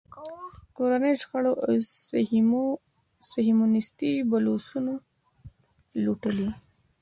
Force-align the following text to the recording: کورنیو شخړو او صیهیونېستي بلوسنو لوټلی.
کورنیو 0.75 1.19
شخړو 1.21 1.53
او 1.65 1.73
صیهیونېستي 3.31 4.11
بلوسنو 4.29 4.95
لوټلی. 6.03 6.49